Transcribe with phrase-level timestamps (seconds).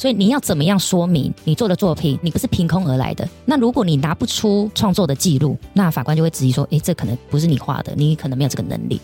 [0.00, 3.28] 所以你要怎么样说明你做的作品，你不是凭空而来的？
[3.44, 8.98] 那如果你拿不出创作的记录，那法官就会质疑说：，诶，这可能不是你画的，你可能没有这个能力。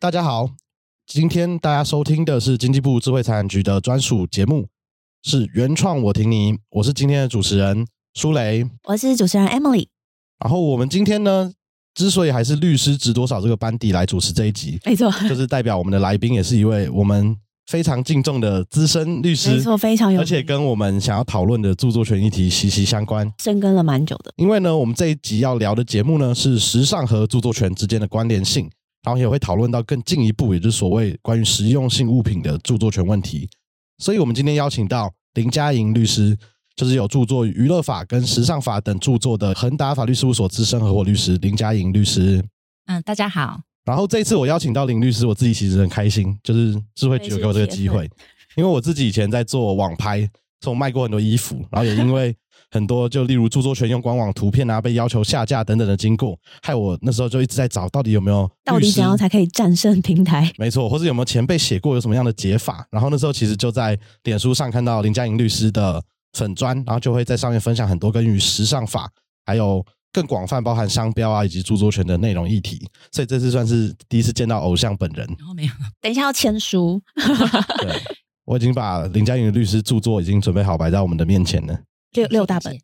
[0.00, 0.50] 大家好，
[1.06, 4.66] 今天大家收听的是经济部智慧财产局的专属节目，
[5.22, 9.86] 是原创我听你，我是今天的主持人舒雷，我是主持人 Emily。
[10.40, 11.52] 然后我们今天呢，
[11.98, 24.32] 之所以还是律师值多少这个班底来主持这一集，没错，就是代表我们的来宾也是一位我们非常敬重的资深律师，没错，非常有，而且跟我们想要讨论的著作权议题息息相关，深耕了蛮久的。
[24.36, 28.70] 因为呢，我们这一集要聊的节目呢，是时尚和著作权之间的关联性。
[29.04, 33.48] 然后也会讨论到更进一步，也就是所谓关于实用性物品的著作权问题。
[33.98, 36.36] 所以，我们今天邀请到林佳莹律师，
[36.78, 42.40] 就是有著作《娱乐法》跟《时尚法》等著作的恒达法律事务所资深合伙律师林佳莹律师。
[42.86, 43.60] 嗯，大家好。
[43.84, 48.08] 然后这一次我邀请到林律师，我自己其实很开心，就是智慧局有给我这个机会，
[48.54, 50.30] 因为我自己以前在做网拍，
[50.60, 52.32] 从卖过很多衣服，然后也因为。
[52.70, 60.52] 很多就例如著作权用官网图片啊被要求下架等等的经过，害我那时候就一直在找到底有没有到底怎样才可以战胜平台？
[60.58, 62.86] 没错，或是有没有前辈写过有什么样的解法？
[62.90, 69.10] 然后那时候其实就在脸书上看到林佳莹律师的粉砖，然后就会在上面分享很多关于时尚法
[69.46, 72.88] 还有更广泛包含商标啊以及著作权的内容议题。
[73.12, 75.26] 所以这次算是第一次见到偶像本人。
[75.38, 77.00] 然后没有，等一下要签书。
[77.16, 78.00] 对，
[78.44, 81.78] 我已经把林佳莹的律师著作已经准备好摆在我们的面前了。
[82.12, 82.74] 六六大本，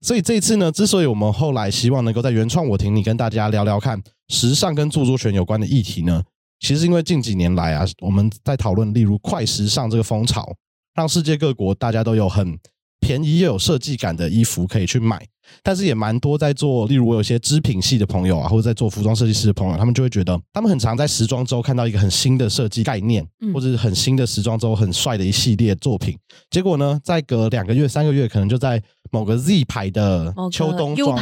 [0.00, 6.20] 所以这一次呢，之所以我们后来希望能够在原创我听里跟大家聊聊看时尚跟著作权有关的议题呢，
[6.58, 10.52] 其实因为近几年来啊，我们在讨论例如快时尚这个风潮，
[10.94, 12.58] 让世界各国大家都有很。
[13.00, 15.22] 便宜又有设计感的衣服可以去买，
[15.62, 16.86] 但是也蛮多在做。
[16.86, 26.16] 例如，我有些织品系的朋友啊，或者在做服装设计师的朋友，他们就会觉得，他们很常在时装周看到一个很新的设计概念，或者很新的时装周很帅的一系列作品。
[26.48, 31.18] 结果呢，再隔两个月、三个月，可能就在某个 Z 牌的秋冬装，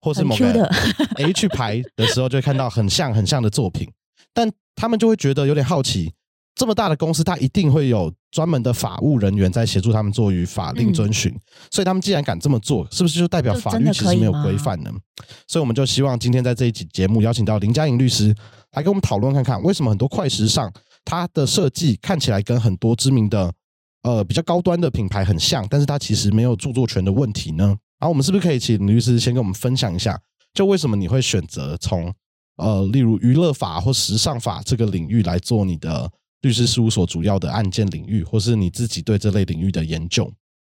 [0.00, 0.64] 或是某个
[1.22, 3.86] H 牌的时候，就会看到很像很像的作品。
[4.32, 6.14] 但他们就会觉得有点好奇。
[6.54, 11.34] 这么大的公司，它一定会有专门的法务人员在协助他们做与法令遵循。
[11.70, 14.90] 所以他们既然敢这么做，是不是就代表法律其实没有规范呢？
[15.46, 18.34] 所以我们就希望今天在这一集节目邀请到林嘉莹律师
[18.72, 20.72] 来跟我们讨论看看，为什么很多快时尚
[21.04, 23.52] 它的设计看起来跟很多知名的
[24.02, 27.64] 呃比较高端的品牌很像，但是它其实没有著作权的问题呢？
[27.98, 30.18] 然后我们是不是可以请律师先跟我们分享一下，
[30.54, 32.12] 就为什么你会选择从
[32.56, 36.10] 呃例如娱乐法或时尚法这个领域来做你的？
[36.40, 40.32] 律师事务所主要的案件领域，或是你自己对这类领域的研究？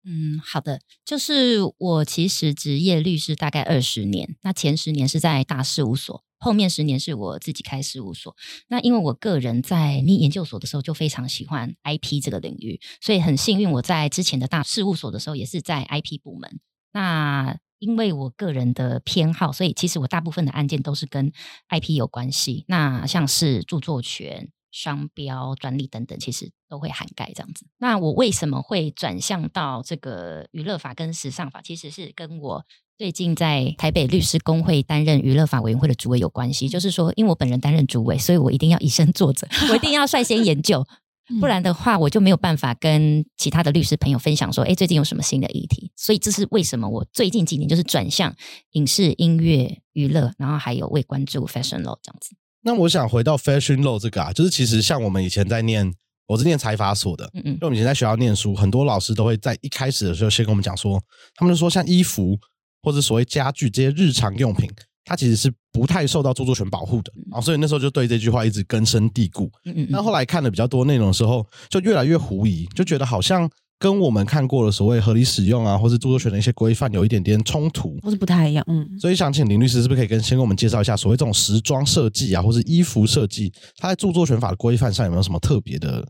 [0.08, 8.36] 嗯，好的，就是我其实职业律师大概二十年，那前十年是在大事务所，后面十年是我自己开事务所。
[8.68, 16.60] 那因为我个人在念研究所的时候就非常喜欢 IP 这个领域，所以很幸运我在之前的大事务所的时候也是在 IP 部门。
[16.92, 21.32] 那因为我个人的偏好，所以其实我大部分的案件都是跟
[21.68, 22.64] IP 有关系。
[22.68, 24.50] 那像是著作权。
[24.76, 27.64] 商标、专利等等，其实都会涵盖这样子。
[27.78, 31.62] 那我为什么会转向到这个娱乐法跟时尚法？
[31.62, 32.62] 其实是跟我
[32.98, 36.68] 最近在台北律师工会担任娱乐法委员会的主委有关系。
[36.68, 40.86] 就是说，因为我本人担任主委，所以我一定要以身作则，我一定要率先研究，
[41.40, 45.90] 不然的话，我就没有办法跟其他的律师朋友分享说，哎，最近有什么新的议题。
[45.96, 48.36] 所以这是为什么我最近几年就是转向
[48.72, 52.36] 影视、音乐、娱乐，然后还有为关注 fashion law 这样子。
[52.66, 55.88] 那我想回到 fashion law 这个啊，就是其实像我们以前在念，
[56.26, 61.00] 我是念财法所的，嗯嗯，就我们以前在学校念书，很多老师都会在一开始的时候先跟我们讲说，
[61.36, 62.36] 他们就说像衣服
[62.82, 64.68] 或者所谓家具这些日常用品，
[65.04, 69.48] 它其实是不太受到著作权保护的啊，所以那时候就对这句话一直根深蒂固。
[69.64, 73.48] 嗯嗯，那后来看的比较多内容的时候，就越来越狐疑，就觉得好像。
[73.78, 78.88] 跟我们看过的所谓合理使用啊，或是著作权的一些规范有一点点冲突，或是不太一样，嗯。
[78.98, 86.06] 所以想请林律师是不是可以跟先跟我们介绍一下所谓这种时装设计啊，或是衣服设计，它在著作权法的规范上有没有什么特别的？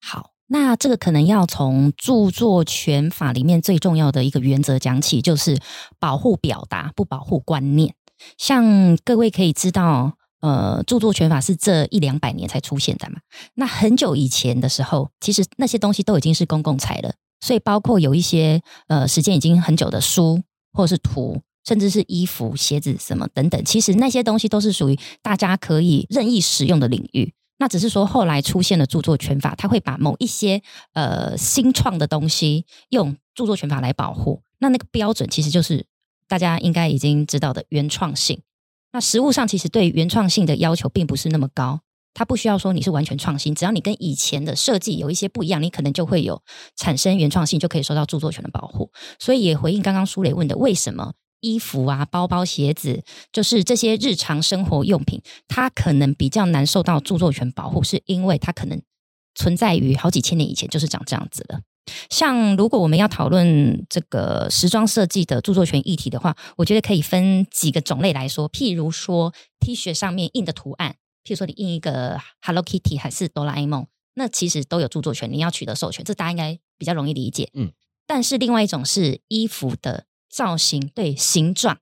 [0.00, 5.58] 好，那这个可能要从著作权法里面最重要的一个原则讲起，就是
[5.98, 7.94] 保护表达，不保护观念。
[8.36, 10.17] 像各位可以知道。
[10.40, 13.18] 呃，著作权法是这一两百年才出现的嘛？
[13.54, 17.14] 那很久以前的时候，其实那些东西都已经是公共财了。
[17.40, 20.42] 所以，包括有一些呃时间已经很久的书，
[20.72, 27.32] 或是图，甚至是衣服、鞋子什么等等，其实那些东西都是属于大家可以任意使用的领域。
[27.58, 30.62] 那只是说后来出现了著作权法，它会把某一些
[30.94, 34.42] 呃新创的东西用著作权法来保护。
[34.58, 35.86] 那那个标准其实就是
[36.26, 38.40] 大家应该已经知道的原创性。
[38.92, 41.80] 那实物上其实对原创性的要求并不是那么高，
[42.14, 46.42] 它不需要说你是完全创新，只要你跟以前的设计有一些不一样，你可能就会有
[46.74, 48.90] 产生原创性，就可以受到著作权的保护。
[49.18, 58.80] 所以也回应刚刚苏磊问的，为什么衣服啊、包包、鞋子，就是这些日常生活用品，它可能比较难受到著作权保护，是因为它可能
[59.34, 61.60] 存在于好几千年以前就是长这样子的。
[62.10, 68.48] 像如果我们要讨论这个时装设计的著作权议题的话，我觉得可以分几个种类来说。
[68.50, 77.50] 譬如说 T 恤上面印的图案，譬如说你印一个 Hello Kitty 还是哆啦 A 梦，那其实都有著作权，你要取得授权，这大家应该比较容易理解。
[77.54, 77.72] 嗯，
[78.06, 81.78] 但是另外一种是衣服的造型，对形状，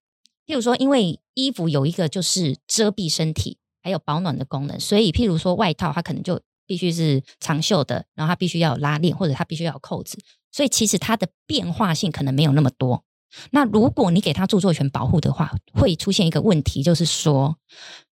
[0.46, 10.18] 譬如说，因为衣服有一个就是遮蔽身体还有保暖的功能，所以譬如说外套它可能就必须是长袖的，然后它必须要有拉链，或者它必须要有扣子，
[10.52, 13.04] 所以其实它的变化性可能没有那么多。
[13.50, 17.56] 那如果你给它著作权保护的话，会出现一个问题，就是说，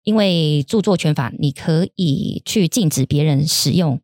[0.02, 4.00] 因为著作权法，你可以去禁止别人使用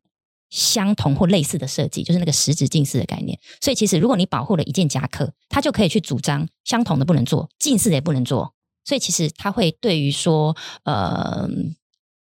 [0.51, 3.39] 相同或类似的设计，就是那个实质近似的概念。
[3.61, 8.55] 所以其实如果你保护了一件夹克，它就可以去主张相同的不能做，近似的也不能做。
[8.85, 11.49] 所以其实它会对于说，呃，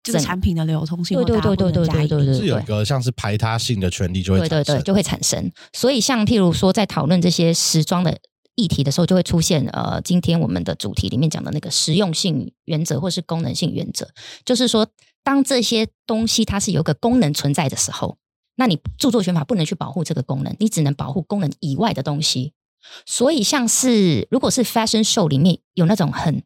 [0.05, 5.51] 这个产品的流通性对对对对对对对是有一个像是排他性的权利就会对对对，产生就会产生。
[5.73, 8.15] 所以像譬如说，在讨论这些时装的
[8.53, 14.07] 议题的时候，就会出现呃，今天我们的主题里面讲的那个实用性原则或是功能性原则，
[14.45, 14.87] 就是说，
[15.23, 18.17] 当这些东西它是有一个功能存在的时候，
[18.57, 22.53] 那你著作权法不能去保护这个功能，你只能保护功能以外的东西。
[23.07, 26.43] 所以，像是如果是 fashion show 里面有那种很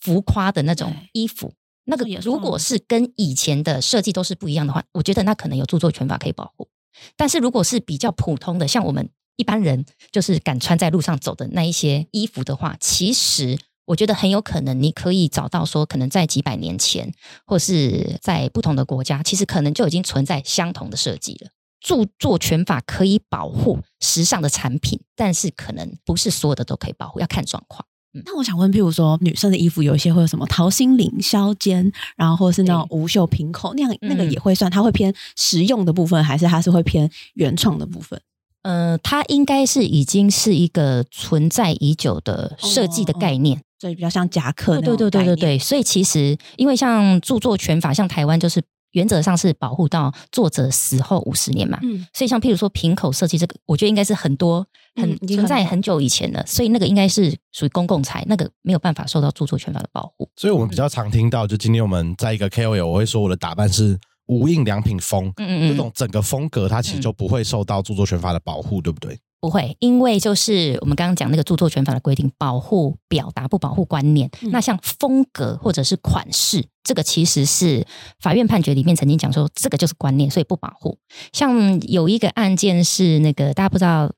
[0.00, 1.52] 浮夸的那种衣服，
[1.84, 6.68] 那个也如果是跟以前的设计都是不一样的话，我觉得那可能有著作权法可以保护。
[7.16, 17.12] 但是如果是比较普通的，像我们一般人就是敢穿在路上走的那一些衣服的话，其实我觉得很有可能你可以找到说，可能在几百年前，
[17.44, 21.50] 或是在不同的国家，其实可能就已经存在相同的设计了。
[21.80, 27.84] 著作权法可以保护时尚的产品，但是可能不是所有的都可以保护，要看状况。
[28.24, 38.20] 那我想问，譬如说女生的衣服有一些会有什么桃心领、削肩，然后或者是那种无袖平口，那样那个嗯也会算，它会偏实用的部分，还是它是会偏原创的部分？
[38.62, 43.60] 呃，它应该是已经是一个存在已久的设计的概念。
[43.80, 48.62] 所以比较像夹克那对对对对对，所以其实因为像著作权法，像台湾就是
[48.94, 51.78] 原则上是保护到作者死后五十年嘛。
[51.82, 60.28] 嗯，所以像譬如说瓶口设计这个，我觉得应该是很多很存在很久以前了，所以那个应该是属于公共财，那个没有办法受到著作权法的保护。
[60.36, 69.18] 所以我们比较常听到，就今天我们在一个 KOL，我会说我的打扮是无印良品风，嗯嗯嗯，这种整个风格它其实就不会受到著作权法的保护，对不对？
[69.44, 74.30] 不会，因为就是我们刚刚讲那个著作权法的规定，保护表达不保护观念。
[74.40, 77.86] 嗯那像风格或者是款式，这个其实是
[78.20, 80.96] 法院判决里面曾经讲说，这个就是观念，所以不保护。
[81.30, 84.10] 像有一个案件是那个大家不知道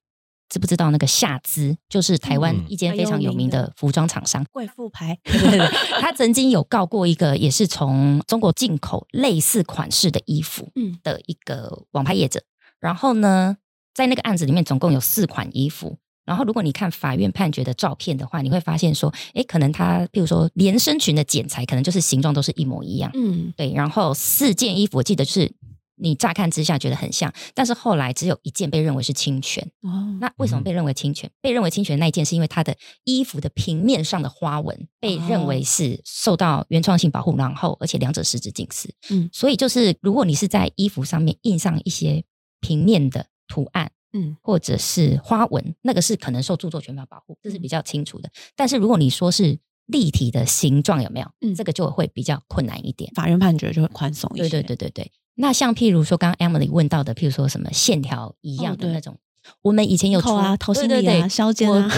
[0.49, 4.47] 知不知道那个夏姿，就是台湾嗯一间非常有名的服装厂商。
[4.53, 5.19] 贵妇牌，
[6.01, 12.41] 他曾经有告过一个也是从中国进口类似款式的衣服，嗯的一个网拍业者。
[12.79, 13.57] 然后呢，
[13.97, 15.97] 在那个案子里面，总共有四款衣服。
[16.27, 23.11] 然后，如果你看法院判决的照片的话，你会发现说，哎，可能他，譬如说连身裙的剪裁，可能就是形状都是一模一样。
[23.15, 25.51] 嗯，对，然后四件衣服，我记得是
[25.95, 29.67] 你乍看之下觉得很像，但是后来只有一件被认为是侵权。
[29.81, 31.31] 哦，那为什么被认为侵权？
[31.41, 38.93] 被认为侵权那一件是因为它的衣服的平面上的花纹被认为是受到原创性保护，然后而且两者实质近似。
[39.09, 42.25] 嗯所以就是如果你是在衣服上面印上一些
[42.61, 43.91] 平面的图案。
[44.13, 48.31] 嗯或者是花纹，那个是可能受著作权法保护，这是比较清楚的。
[48.55, 51.31] 但是如果你说是立体的形状，有没有？
[51.43, 53.13] 嗯这个就会比较困难一点。
[53.15, 54.49] 法院判决就会宽松一些。
[54.49, 55.13] 对对对对对。
[55.35, 59.19] 那像譬如说刚刚 Emily 问到的，譬如说什么线条一样的那种，
[59.61, 61.91] 我们以前有出扣啊，头心里啊，削肩啊，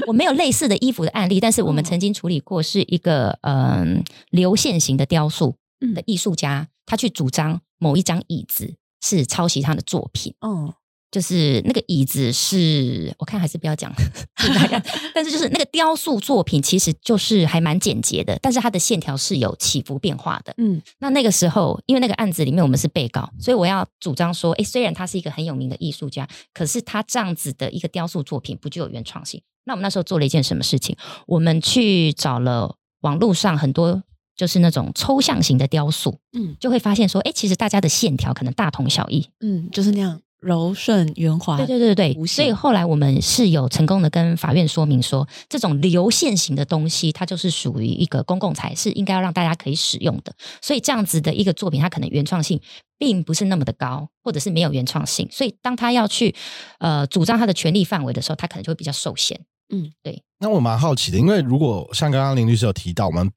[0.00, 10.72] 我我没有类似的衣服的案例，但是我们哦曾经处理过，是一个嗯流线型的雕塑嗯的艺术家，他去主张某一张椅子是抄袭他的作品，嗯
[11.12, 13.92] 就是那个椅子是我看还是不要讲，
[14.56, 14.82] 大概
[15.14, 20.54] 但是就是那个雕塑作品其实就是还蛮简洁的，但是它的线条是有起伏变化的。
[20.56, 29.40] 嗯那那个时候，因为那个案子里面我们是被告，所以我要主张说，诶，虽然他是一个很有名的艺术家，可是他这样子的一个雕塑作品不具有原创性。
[29.64, 30.96] 那我们那时候做了一件什么事情？
[31.26, 34.02] 我们去找了网络上很多
[34.34, 41.56] 就是那种抽象型的雕塑，嗯就会发现说，诶，其实大家的线条可能大同小异，嗯，就是那样柔顺圆滑。
[41.56, 50.34] 对对对对对，所以后来我们是有成功的跟法院说明说，这种流线型的东西，它就是属于一个公共财，是应该要让大家可以使用的。
[50.60, 52.60] 所以这样子的一个作品，它可能原创性
[52.98, 55.26] 并不是那么的高，或者是没有原创性。
[55.30, 56.34] 所以当他要去
[56.78, 59.40] 呃主张他的权利范围的时候，他可能就会比较受限。
[59.72, 63.30] 嗯，对那我蛮好奇的，因为如果像刚刚林律师有提到，我们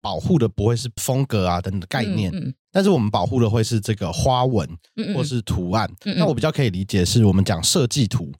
[0.00, 4.68] 保护的不会是风格啊等等的概念，嗯但是我们保护的会是这个花纹
[5.14, 5.88] 或是图案。
[6.04, 8.32] 嗯嗯那我比较可以理解，是我们讲设计图，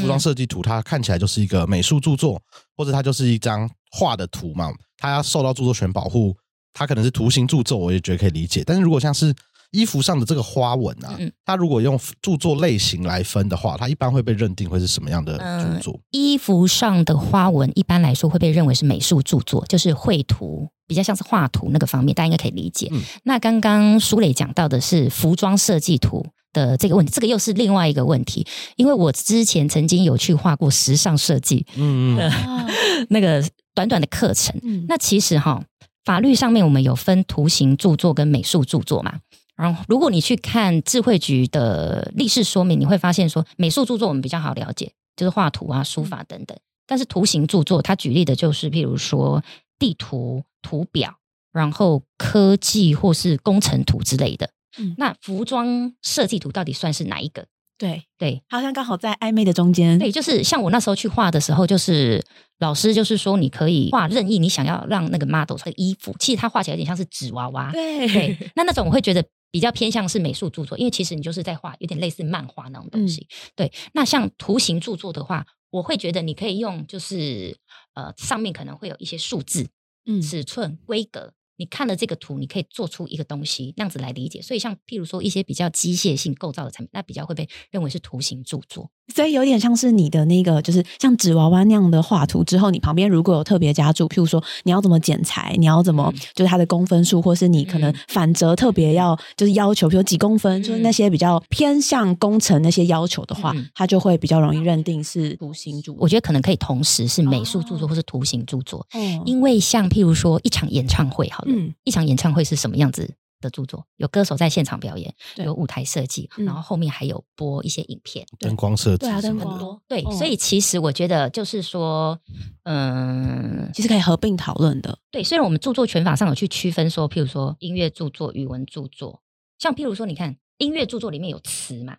[0.00, 2.40] 服装设计图，它看起来就是一个美术著作，
[2.76, 6.36] 或者它就是一张画的图嘛，它要受到著作权保护，
[6.72, 8.62] 它可能是图形著作，我也觉得可以理解。
[8.64, 9.34] 但是如果像是
[9.72, 16.00] 衣服上的这个花纹啊，嗯它如果用著作类型来分的话，它一般会被认定会是什么样的嗯著作？
[16.10, 22.88] 衣服上的花纹一般来说会被认为是美术著作，就是绘图，比较像是画图那个方面，大家应该可以理解。
[22.92, 28.44] 嗯那刚刚舒磊讲到的是服装设计图的这个问题，这个又是另外一个问题，
[28.76, 32.18] 因为我之前曾经有去画过时尚设计嗯
[33.08, 34.58] 那个短短的课程。
[34.64, 35.62] 嗯那其实哈，
[36.04, 39.14] 法律上面我们有分图形著作跟美术著作嘛。
[39.60, 46.56] 然后，如果你去看智慧局的历史说明，你会发现说，美术著作我们比较好了解，就是画图啊、书法等等。
[46.86, 49.44] 但是图形著作，它举例的就是譬如说
[49.78, 51.14] 地图、图表，
[51.52, 54.50] 然后科技或是工程图之类的。
[54.78, 57.46] 嗯那服装设计图到底算是哪一个？
[57.76, 59.98] 对，对，好像刚好在暧昧的中间。
[59.98, 62.24] 对，就是像我那时候去画的时候，就是
[62.58, 67.70] 老师就是说你可以画任意你想要让那个 model 的衣服，其实它画起来有点像是纸娃娃。
[67.72, 73.26] 对对，那那种我会觉得比较偏向是美术著作，因为其实你就是在画有点类似漫画那种东西。
[73.56, 77.56] 对，那像图形著作的话，我会觉得你可以用就是
[77.94, 79.68] 呃上面可能会有一些数字、
[80.06, 81.34] 嗯尺寸、规格。
[81.60, 84.40] 你看了这个图，你可以做出一个东西，那样子来理解。
[84.40, 88.88] 所以，像譬如说一些比较机械性构造的产品，那比较会被认为是图形著作。
[89.14, 96.20] 所以有点像是你的那个，就是像纸娃娃那样的画图之后，你旁边如果有特别加注，譬如说你要怎么剪裁，你要怎么、嗯。
[96.34, 97.96] 就是它的公分数，或是你可能嗯。
[98.08, 103.68] 反折特别要就是要求，比如几公分，嗯就是那些比较偏向工程那些要求的话，嗯。
[103.74, 105.96] 它就会比较容易认定是图形著作。
[106.00, 107.88] 我觉得可能可以同时是美术著作哦。
[107.88, 109.22] 或是图形著作，哦。
[109.26, 113.86] 因为像譬如说一场演唱会，好了，嗯一场演唱会是什么样子的著作？
[113.96, 119.82] 有歌手在现场表演，有舞台设计，嗯然后后面还有播一些影片，灯光设计对啊什么的灯光很多。
[119.88, 122.18] 对，哦所以其实我觉得就是说，
[122.64, 124.98] 嗯，其实可以合并讨论的。
[125.10, 129.22] 对，虽然我们著作权法上有去区分说，譬如说音乐著作、语文著作，
[129.58, 131.96] 像譬如说，你看音乐著作里面有词嘛，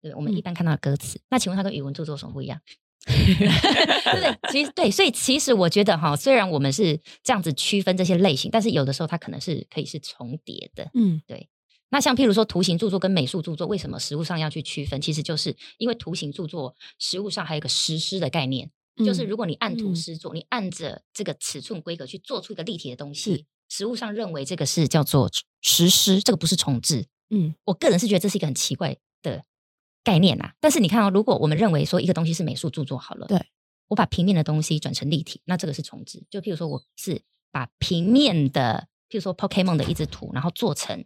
[0.00, 2.60] 对，我们嗯一般看到的歌词，那请问它跟语文著作有什么不一样？
[3.06, 4.52] 对？
[4.52, 10.90] 其实对，所以其实我觉得哈，虽然我们是这样子区分这些类型，但是有的时候它可能是可以是重叠的。
[10.94, 11.48] 嗯对
[11.90, 14.98] 那像譬如说图形著作跟美术著作，为什么实物上要去区分？
[15.00, 18.70] 其实就是因为图形著作实物上还有一个实施的概念，
[19.04, 25.30] 就是嗯如果你按图嗯施作，你按着这个尺寸规格去做出一个立体的东西，实物上认为这个是叫做
[25.60, 27.04] 实施，这个不是重置。
[27.28, 29.44] 嗯我个人是觉得这是一个很奇怪的
[30.04, 30.52] 概念啊。
[30.60, 33.40] 但是你看哦，如果我们认为说一个东西是美术著作好了，对
[33.88, 36.24] 我把平面的东西转成立体，那这个是重置。
[36.30, 41.04] 就譬如说我是把平面的，譬如说 Pokemon 的一只图，然后做成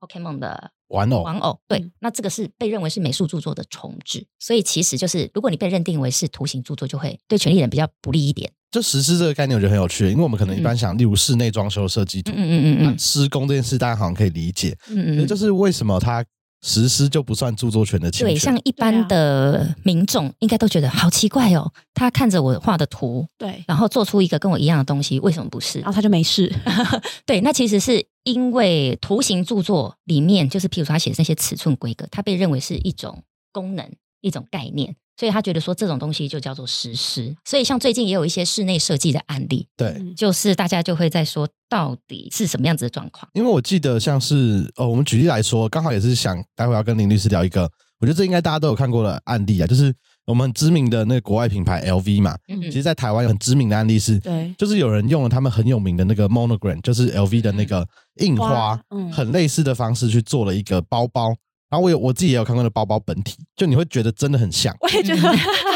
[0.00, 4.26] Pokemon 的玩偶玩偶，对，嗯那这个是被认为是美术著作的重置。
[4.38, 8.52] 所以其实就是，如果你被认定为是图形著作，就会对权利人比较不利一点。
[8.70, 16.24] 就实施这个概念，我觉得很有趣，因为我们可能一般想，例如室内装修设计图嗯，嗯嗯嗯施工这件事，大家好像可以理解，嗯嗯就是为什么它
[16.66, 25.88] 实施就不算著作权的侵对，像一般的民众应该都觉得好奇怪哦，他看着我画的图，对，然后做出一个跟我一样的东西，为什么不是然？
[25.88, 26.50] 后他就没事。
[27.26, 33.86] 对，那其实是因为图形著作里面，就是譬如说他写的那些尺寸规格，它被认为是一种功能、
[34.24, 37.36] 一种概念，所以他觉得说这种东西就叫做实施。
[37.44, 39.88] 所以像最近也有一些室内设计的案例，对。
[40.00, 43.28] 嗯就是大家就会在说到底是什么样子的状况。
[43.34, 49.92] 因为我记得像是哦，我们举例来说，刚好也是想待会要跟林律师聊一个，我觉得这应该大家都有看过的案例啊，就是
[50.24, 57.86] 我们很知名的那个国外品牌 LV 嘛，嗯其实，在台湾有很知名的案例是，对，就是有人用了他们很有名的那个 monogram，就是 LV 的那个
[58.20, 61.34] 印花花，嗯很类似的方式去做了一个包包。
[61.74, 64.72] 然后我有我自己也有看过的包包本体，就你会觉得真的很像。
[64.80, 65.30] 我也觉得作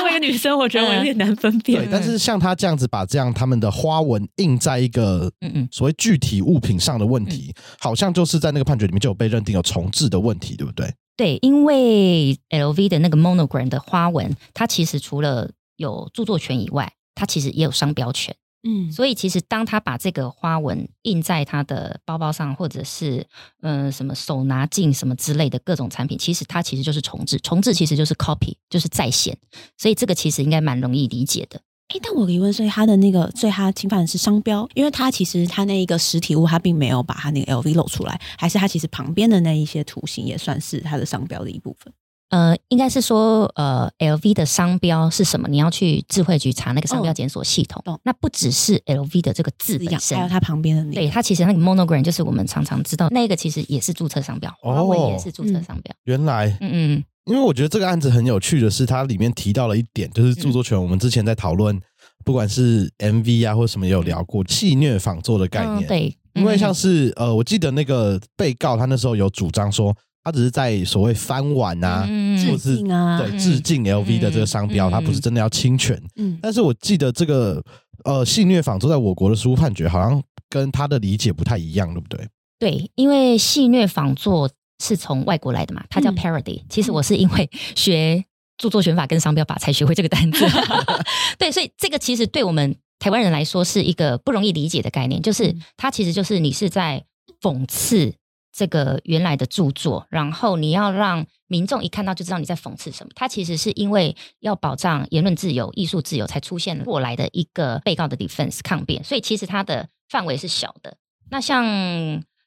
[0.05, 1.89] 为一个女生，我觉得我有点难分辨对，。
[1.91, 10.95] 但是像他这样子把这样他们的花纹印在一个嗯嗯，所谓具体物品上的问题，好像就是在那个判决里面就有被认定有重置的问题，对不对？
[11.17, 18.37] 对，因为 LV 的那个 monogram 的花纹，它其实除了有著作权以外，它其实也有商标权。
[18.63, 23.27] 嗯所以其实当他把这个花纹印在他的包包上，或者是
[23.61, 29.39] 呃什么手拿镜什么之类的各种产品，其实它其实就是重置，重置其实就是 copy，就是再现。
[29.77, 31.61] 所以这个其实应该蛮容易理解的。
[31.89, 41.91] 哎，但我疑问所以，他的那个，所以他侵犯的是商标，因为他其实他那一个实体物，他并没有把他那个 LV 露出来，还是他其实旁边的那一些图形也算是他的商标的一部分。
[42.31, 45.49] 呃，应该是说，呃，LV 的商标是什么？
[45.49, 47.83] 你要去智慧局查那个商标检索系统。
[47.87, 55.95] 哦那不只是 LV 的这个字字样，本身还有，它旁边的那个，对它其实那个 monogram 就是我们常常知道那个，其实也是注册商标，哦花纹也是注册商标。
[56.05, 60.81] 原来，嗯嗯因为我觉得这个案子很有趣的是，它里面提到了一点，就是著作权。
[60.81, 61.79] 我们之前在讨论，
[62.25, 65.89] 不管是 MV 啊或者什么，也有聊过戏虐仿作的概嗯，念。
[65.89, 69.95] 对，因为像嗯是呃，我记得那个被告他那时候有主张说，
[70.29, 76.01] 他只是在所谓翻碗啊，嗯或是对嗯致敬 LV 的这个商标，嗯他不是真的要侵权。
[76.17, 77.63] 嗯，但是我记得这个
[78.05, 82.29] 呃戏谑仿作在我国的书判决好像跟他的理解不太一样，对不对？
[82.59, 84.51] 对，因为戏谑仿作
[84.85, 86.63] 是从外国来的嘛，它叫嗯 parody。
[86.69, 88.23] 其实我是因为学
[88.59, 90.45] 著作权法跟商标法才学会这个单词。
[91.39, 97.05] 对，所以这个其实对我们台湾人来说是一个不容易理解的概念，就是嗯它其实就是你是在
[97.41, 98.13] 讽刺
[98.59, 103.13] 这个原来的著作，然后你要让民众一看到就知道你在讽刺什么。
[103.15, 110.97] 它其实是因为要保障言论自由、艺术自由，才出现过来的一个被告的 defense 抗辩，所以其实它的范围是小的。
[111.31, 111.65] 那像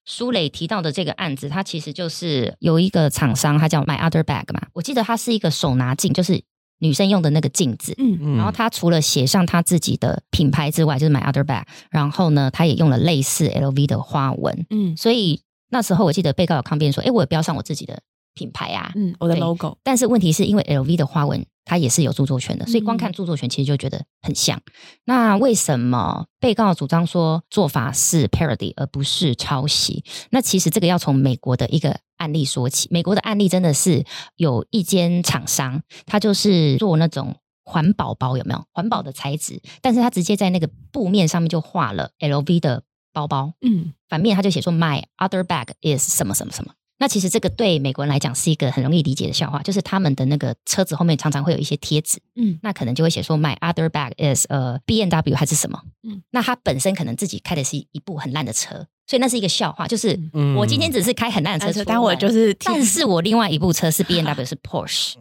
[0.03, 6.43] 苏磊提到的这个案子，它其实就是有一个厂商，他叫 My Other Bag 嘛，我记得它是一个手拿镜，就是
[6.79, 7.93] 女生用的那个镜子。
[7.97, 15.41] 嗯嗯然后它除了写上他自己的品牌之外，就是 My Other Bag，然后呢，他也用了类似 LV 的花纹，嗯所以
[15.71, 18.01] 那时候我记得被告有抗辩说，诶，我有标上我自己的
[18.35, 24.61] 品牌啊，嗯，我的 logo，但是问题是因为 LV 的花纹它也是有著作权的，所以光嗯看著作权其实就觉得很像。
[25.05, 30.03] 那为什么被告主张说做法是 parody 而不是抄袭？
[30.29, 32.87] 那其实这个要从美国的一个案例说起。
[32.91, 37.35] 美国的案例真的是有一间厂商，他就是做那种。
[37.63, 39.61] 环保包有没有环保的材质？
[39.81, 43.93] 但是他直接在那个布面上面就画了 LV 的包包，嗯。
[44.09, 46.73] 反面他就写说 My other bag is 什么什么什么。
[46.97, 52.59] 那其实这个对美国人来讲是一个很容易理解的笑话，就是他们的那个车子后面常常会有一些贴纸，嗯。
[52.61, 56.13] 那可能就会写说 My other bag is 呃 B N W 还是什么，嗯。
[56.13, 60.55] 嗯，那他本身可能自己开的是一部很烂的车，所以那是一个笑话，就是嗯。
[60.55, 65.15] 我今天只是开很烂的车出来，但我就是但是我另外一部车是 B N W 是 Porsche，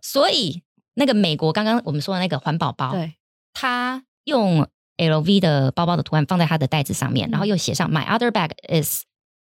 [0.00, 0.62] 所以
[0.94, 3.14] 那个美国刚刚我们说的那个环保包，对，
[3.52, 4.68] 他用
[5.00, 7.32] LV 的包包的图案放在他的袋子上面，嗯。
[7.32, 9.02] 然后又写上 My other bag is，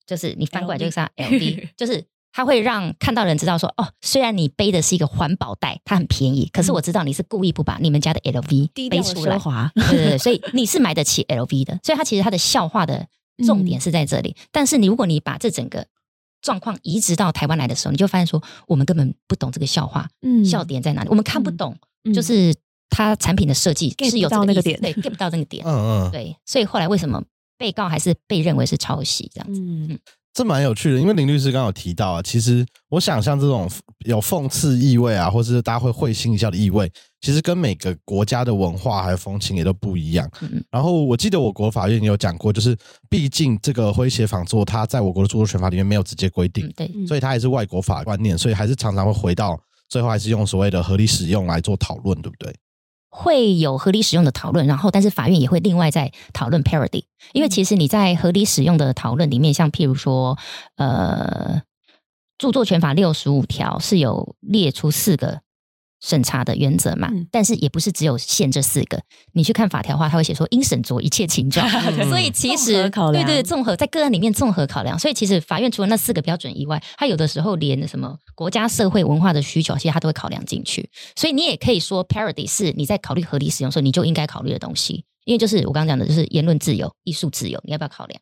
[0.07, 9.37] 就是你翻过来就是上 LV， 就是他会让看到人知道说，哦，虽然你背的是一个环保袋，它很便宜，可是我知道你是故意不把你们家的 LV 背出来。
[9.91, 13.07] 对对对，所以你是买得起 LV 的，所以它其实它的笑话的
[13.45, 14.37] 重点是在这里。
[14.51, 15.87] 但是你如果你把这整个
[16.41, 20.45] 状况移植到台湾来的时候，你就发现说，我们根本不懂这个笑话，嗯。
[20.45, 22.15] 笑点在哪里，我们看不懂，嗯。
[22.15, 22.55] 就是
[22.93, 24.81] 它产品的设计 get 是有到那个点。
[24.81, 27.21] 对，get 不到那个点，嗯嗯，对，所以后来为什么
[27.59, 29.61] 被告还是被认为是抄袭这样子？
[29.61, 29.99] 嗯。
[30.35, 33.71] 这蛮有趣的，因为林律师刚刚有提到啊，其实我想像这种
[34.07, 40.27] 有讽刺意味啊，或是大家会会心一笑的意味，其实跟每个国家的文化还有风情也都不一样。
[40.41, 40.65] 嗯嗯。
[40.71, 42.75] 然后我记得我国法院也有讲过，就是
[43.11, 47.07] 毕竟这个诙谐仿作，它在我国的著作权法里面没有直接规定嗯，，对，嗯。
[47.07, 52.51] 所以它也是外国法观念，所以还是常常会回到最后还是用所谓的合理使用来做讨论，对不对？
[53.15, 60.39] 会有合理使用的讨论，然后但是法院也会另外再讨论 parody，因为其实你在合理使用的讨论里面，像譬如说，
[60.77, 61.61] 呃，
[62.39, 65.43] 著作权法六十五条是有列出四个
[66.03, 69.01] 审查的原则嘛，嗯但是也不是只有限这四个，
[69.33, 80.91] 你去看法条的话，它会写说应审酌一切情状，对所以其综实合考量对对综合在个案里面综合考量，所以其实法院除了那四个标准以外，它有的时候连什么国家社会文化的需求，其实它都会考量进去。
[81.15, 88.21] 所以你也可以说，parody 是你在考虑合理使用的时候，你就应该考虑的东西，因为就是我刚刚讲的，就是言论自由、艺术自由，你要不要考量？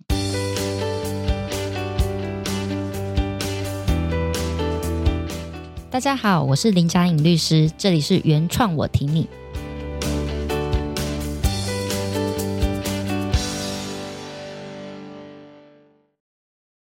[5.90, 9.28] 大家好，我是林佳颖律师，这里是原创我挺你。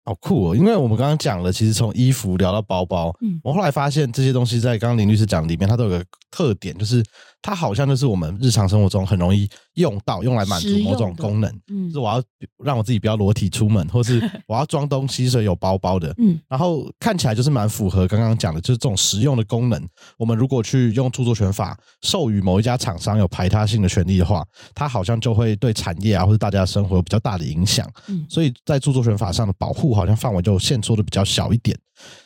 [0.05, 0.57] 好酷哦！
[0.57, 7.01] 因为我们刚刚讲了，其实从衣服聊到包包，嗯我后来发现这些东西在刚刚林律师讲里面，它都有个特点，就是
[7.43, 11.51] 它好像就是我们日常生活中很容易用到，用来满足某种功能。
[11.69, 12.23] 嗯就是我要
[12.65, 16.13] 让我自己不要裸体出门，或是 我要装东西，所以有包包的。
[16.19, 19.81] 嗯然后看起来就是蛮符合刚刚讲的，就是这种实用的功能。
[20.19, 24.45] 我们如果去用著作权法授予某一家厂商有排他性的权利的话，
[24.75, 27.89] 它好像就会对产业啊或者大家的生活有比较大的影响。
[28.09, 31.79] 嗯所以在著作权法上的保护好像范围就限缩的比较小一点。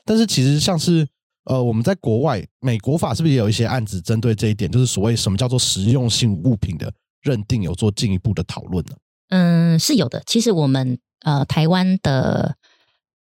[0.04, 1.06] 但是其实像是
[1.50, 8.92] 呃，我们在国外美国法是不是也有一些案子针对这一点，就是所谓什么叫做实用性物品的认定，有做进一步的讨论呢？
[9.30, 10.22] 嗯，是有的。
[10.26, 12.54] 其实我们呃台湾的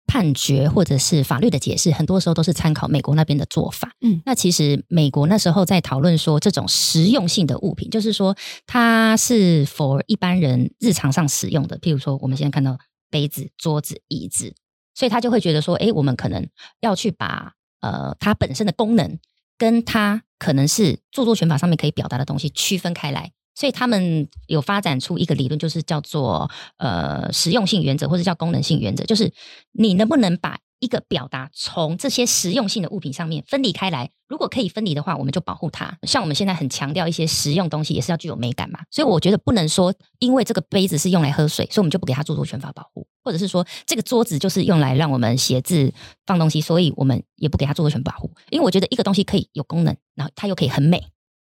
[0.07, 3.91] 判决或者是法律的解释，很多时候都是参考美国那边的做法。
[4.01, 12.79] 嗯那其实美国那时候在讨论说，这种实用性的物品，就是说它是 for 一般人日常上使用的，譬如说我们现在看到
[13.11, 14.55] 杯子、桌子、椅子，
[14.95, 16.49] 所以他就会觉得说，哎，我们可能
[16.81, 19.19] 要去把呃它本身的功能
[19.59, 23.33] 跟它可能是著作权法上面可以表达的东西区分开来。
[23.57, 29.33] 所以他们有发展出一个理论，就是叫做呃实用性原则，或者叫功能性原则，就是
[29.71, 34.11] 你能不能把一个表达从这些实用性的物品上面分离开来。
[34.27, 35.97] 如果可以分离的话，我们就保护它。
[36.03, 38.81] 像我们现在很强调一些实用东西，也是要具有美感嘛。
[38.91, 45.93] 所以我觉得不能说，因为这个杯子是用来喝水，所以我们就不给它著作权法保护，或者是说这个桌子就是用来让我们写字
[46.27, 48.31] 放东西，所以我们也不给它著作权保护。
[48.51, 51.05] 因为我觉得一个东西可以有功能，然后它又可以很美。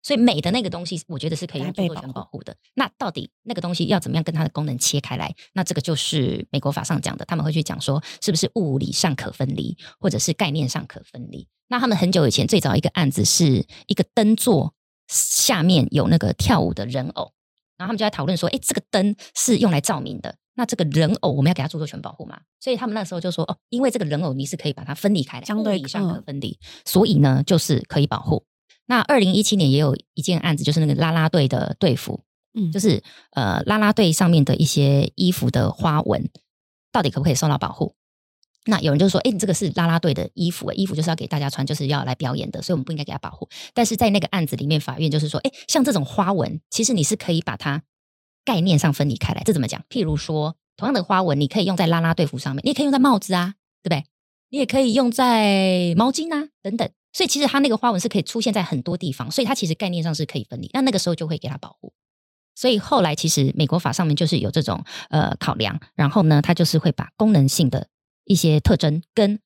[0.06, 2.54] 所以美的那个东西，我觉得是可以用著作权保护的。
[2.74, 5.34] 那到底那个东西要怎么样跟它的功能切开来？
[5.52, 11.48] 那这个就是美国法上讲的，他们会去讲说，是不是物理上可分离，或者是概念上可分离？
[11.66, 14.74] 那他们很久以前最早一个案子是一个灯座
[15.08, 17.32] 下面有那个跳舞的人偶，
[17.76, 22.38] 然后他们就在讨论说，诶，这个灯是用来照明的，那这个人偶我们要给它著作权保护嘛？
[22.60, 28.44] 所以他们那时候就说，哦，因为这个人偶你是可以把它分离开来，相对以上可嗯分离，所以呢就是可以保护。
[28.86, 32.20] 那二零一七年也有一件案子，就是那个啦啦队的队服，
[32.54, 36.28] 嗯就是呃啦啦队上面的一些衣服的花纹，
[36.92, 37.94] 到底可不可以受到保护？
[38.68, 43.48] 那有人就说，哎，你这个是啦啦队的衣服，衣服就是要给大家穿，就是要来表演的，所以我们不应该给他保护。
[43.72, 47.84] 但是在那个案子里面，法院就是说，哎，像这种花纹，其实你是可以把它
[48.44, 49.42] 概念上分离开来。
[49.44, 49.84] 这怎么讲？
[49.88, 54.04] 譬如说，同样的花纹，你可以用在啦啦队服上面，你也可以用在帽子啊，对不对？
[54.50, 56.88] 你也可以用在毛巾啊等等。
[57.16, 60.68] 所以其实它那个花纹是可以出现在很多地方，所以它其实概念上是可以分离。
[60.74, 61.94] 那那个时候就会给它保护。
[62.54, 67.88] 所以后来其实美国法上面就是有这种呃考量，然后呢，它就是会把功能性的
[68.26, 69.40] 一些特征跟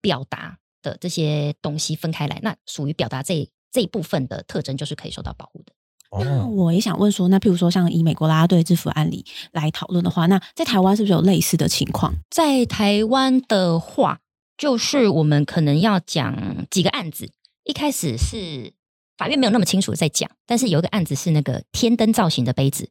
[0.00, 2.40] 表达的这些东西分开来。
[2.42, 5.74] 那属于表达这这一部分的特征，就是可以受到保护的。
[6.24, 12.14] 那哦，我也想问说，那譬如说像以美国啦啦队制服案例来讨论的话，那在台湾是不是有类似的情况？
[12.30, 14.20] 在台湾的话，
[14.60, 17.30] 就是我们可能要讲几个案子。
[17.64, 18.74] 一开始是
[19.16, 22.90] 法院没有那么清楚的在讲，但是有一个案子是那个天灯造型的杯子。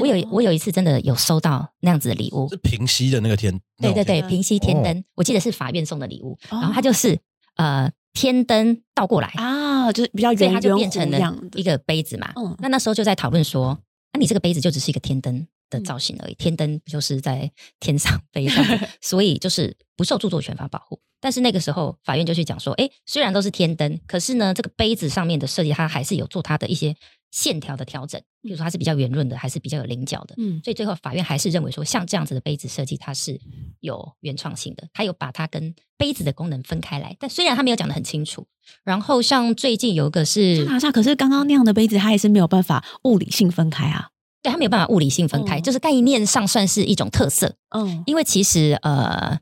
[0.00, 7.18] 我有我有一次真的有收到那样子的礼物是，平息的那个天，天对对对，平息天哦灯，我记得是法院送的礼物，哦然后它就是
[7.56, 12.32] 呃天灯倒过来，啊，就是比较所以它就圆圆变成了弧样的一个杯子嘛。
[12.36, 13.78] 嗯那那时候就在讨论说，
[14.14, 17.50] 那、你这个杯子就只是一个天灯的造型而已，天灯不就是在
[17.80, 18.64] 天上 飞上，
[19.00, 21.00] 所以就是不受著作权法保护。
[21.18, 26.94] 但是那个时候法院就去讲说，哎，虽然都是天灯，可是呢，这个杯子上面的设计，它还是有做它的一些
[27.32, 30.34] 线条的调整，比如说它是比较圆润的，还是比较有棱角的。
[30.36, 33.40] 嗯所以最后法院还是认为说，像这样子的杯子设计，它是
[33.80, 37.16] 有原创性的，它有把它跟杯子的功能分开来。
[37.18, 38.46] 但虽然它没有讲得很清楚。
[38.84, 44.10] 然后像最近有一个是，可是刚刚那样的杯子，它也是没有办法物理性分开啊。
[44.46, 47.56] 对它没有办法物理性分开，嗯就是概念上算是一种特色。
[47.70, 49.38] 嗯因为其实呃，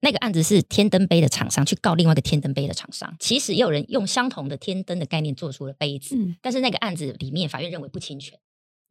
[0.00, 6.36] 那个案子是天灯杯的厂商去告另外一个天灯杯的厂商，其实也有人用相同的天灯的概念做出了杯子，嗯。
[6.40, 8.38] 但是那个案子里面法院认为不侵权，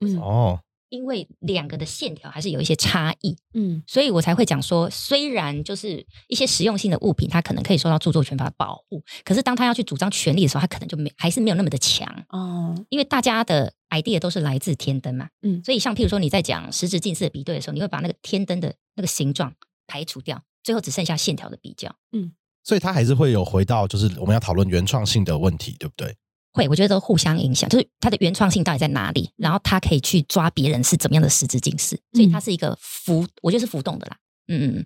[0.02, 0.18] 嗯。
[0.20, 0.60] 哦，
[0.90, 3.36] 因为两个的线条还是有一些差异。
[3.54, 15.30] 嗯所以我才会讲说，虽然就是一些实用性的物品，它可能可以受到著作权法的保护，可是当他要去主张权利的时候，他可能就没还是没有那么的强，哦因为大家的 idea 都是来自天灯嘛。
[15.42, 19.54] 嗯所以像譬如说你在讲实质近似的比对的时候，你会把那个天灯的那个形状
[19.88, 21.96] 排除掉，最后只剩下线条的比较。
[22.12, 26.14] 嗯所以它还是会有回到就是我们要讨论原创性的问题，对不对？
[26.58, 34.18] 会，我觉得都互相影响，就是它的原创性到底在哪里，然后它可以去抓别人是怎么样的实质近视，所以它是一个浮，我觉得是浮动的啦。
[34.48, 34.86] 嗯嗯嗯。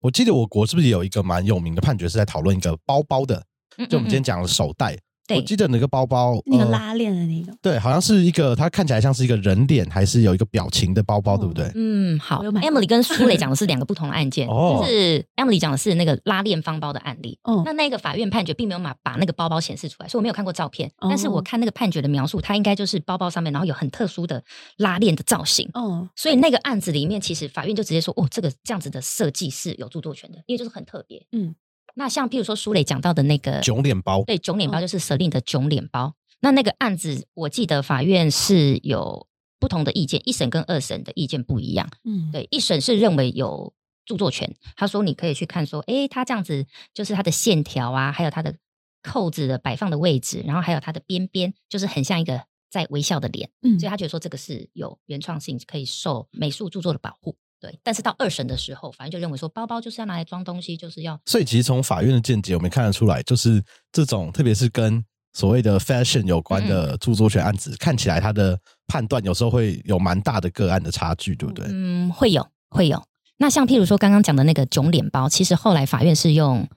[0.00, 3.44] 我记得我国是不是有一个蛮有名的判决是在讨论一个包包的？
[3.78, 5.00] 嗯就我们今天嗯讲的手袋，对
[5.36, 11.70] 我记得那个包包，呃那个拉链的那种，对，好像是一个，它看起来像是一个人脸，还是有一个表情的包包，哦对不对？
[11.74, 17.38] 嗯，好，Emily 跟苏磊讲的是两个不同的案件， 哦就是 Emily 讲的是那个拉链方包的案例。
[17.42, 20.88] 哦那那个法院判决并没有把把那个包包显示出来，所以我没有看过照片。
[20.98, 24.42] 哦但是我看那个判决的描述，它应该就是包包上面，然后有很特殊的
[24.78, 25.68] 拉链的造型。
[25.74, 31.26] 哦，所以那个案子里面，其实法院就直接说，哦，这个这样子的设计是有著作权的，因为就是很特别。
[31.32, 31.54] 嗯，
[31.98, 36.14] 那像譬如说苏磊讲到的那个囧脸包，对，囧脸包哦就是 Celine 的囧脸包。
[36.40, 39.26] 那那个案子，我记得法院是有
[39.58, 41.90] 不同的意见，一审跟二审的意见不一样。
[42.04, 43.74] 嗯，对，一审是认为有
[44.06, 48.54] 著作权，他说你可以去看说，诶，他这样子就是他的线条啊，还有他的
[49.02, 57.36] 扣子的摆放的位置，然后还有它的边边，就是很像一个在微笑的脸，嗯所以他觉得说这个是有原创性，可以受美术著作的保护。
[57.60, 71.66] 对，但是到二审的时候，法院就认为说，包包就是要拿来装东西，就是要所以其实从法院的见解，我们看得出来，就是这种特别是跟所谓的 fashion 有关的著作权案子，看起来它的判断有时候会有蛮大的个案的差距，对不对？
[71.68, 73.02] 嗯，会有会有。
[73.38, 76.68] 那像譬如说刚刚讲的那个囧脸包，其实后来法院是用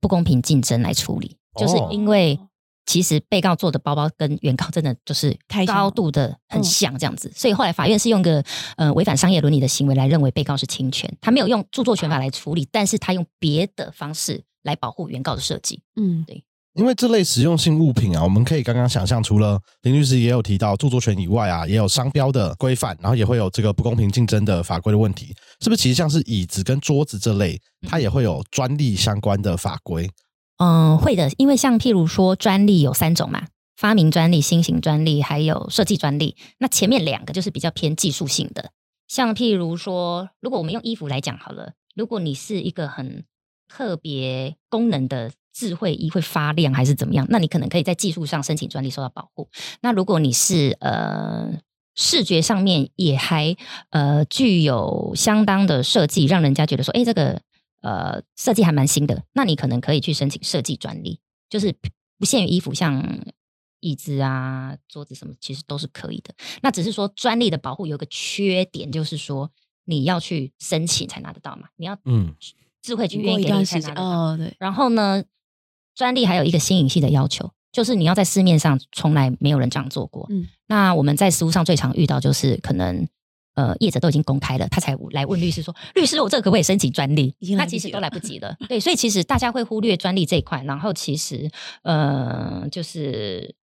[0.00, 2.38] 不公平竞争来处理，就是哦因为
[2.90, 8.42] 其实被告做的包包跟原告真的就是高度的很嗯像这样子，所以后来法院是用个
[8.76, 15.80] 呃违反商业伦理的行为来认为被告是侵权，他没有用著作权法来处理，但是他用别的方式来保护原告的设计。
[15.94, 16.42] 嗯，对
[16.74, 25.80] 因为这类实用性物品啊，我们可以刚刚想象，除了林律师也有提到著作权以外啊，也有商标的规范，然后也会有这个不公平竞争的法规的问题，是不是？
[25.80, 30.10] 其实像是椅子跟桌子这类，它也会有专利相关的法规。
[30.62, 33.46] 嗯，会的，因为像譬如说专利有三种嘛，
[33.78, 36.36] 发明专利、新型专利，还有设计专利。
[36.58, 38.70] 那前面两个就是比较偏技术性的，
[39.08, 43.24] 像譬如说，如果我们用衣服来讲好了，如果你是一个很
[43.68, 49.48] 特别功能的智慧衣会发亮还是怎么样，那你可能可以在技术上申请专利受到保护。
[49.80, 51.54] 那如果你是呃
[51.94, 53.56] 视觉上面也还
[53.88, 57.40] 呃具有相当的设计，让人家觉得说，哎，这个
[57.80, 61.74] 呃设计还蛮新的，那你可能可以去申请设计专利，就是
[62.18, 63.24] 不限于衣服，像
[63.80, 66.34] 椅子啊、桌子什么，其实都是可以的。
[66.62, 69.50] 那只是说专利的保护有个缺点，就是说
[69.84, 72.34] 你要去申请才拿得到嘛，你要嗯，
[72.82, 74.02] 智慧局愿意给你才拿得到。
[74.02, 75.24] 哦，对，然后呢，
[75.94, 80.26] 专利还有一个新颖性的要求，就是你要在市面上从来没有人这样做过。
[80.30, 83.08] 嗯那我们在实务上最常遇到就是可能。
[83.60, 88.56] 呃，业者都已经公开了，他才来问律师说：“律师，我这个可不可以申请专利已经？”来那其实都来不及了。
[88.70, 91.50] 对，所以其实大家会忽略专利这一块，然后其实
[91.82, 93.54] 呃，就是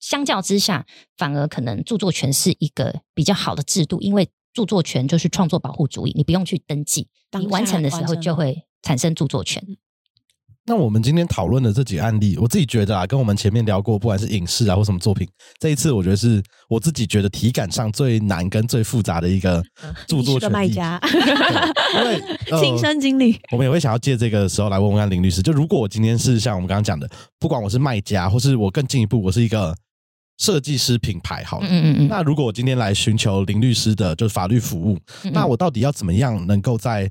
[0.00, 0.86] 相较之下，
[1.18, 9.62] 反而可能著作权是一个比较好的制度，因为著作权就是创作保护主义，你不用去登记，当你完成的时候就会产生著作权。
[10.64, 19.60] 那我们今天讨论的这几个案例，我自己觉得啊，跟我们前面聊过，不管是影视啊或什么作品，这一次我觉得是我自己觉得体感上最难跟最复杂的一个
[20.06, 21.20] 著作权议题卖家，对
[21.98, 29.74] 因为 呃亲身经历，我们也会想要借这个时候来问问看林律师，就如果我今天是像我们刚刚讲的，不管我是卖家，或是我更进一步，我是一个
[30.38, 31.66] 设计师品牌，好了。
[31.68, 37.10] 嗯嗯嗯，那如果我今天来寻求林律师的就是法律服务，嗯那我到底要怎么样能够在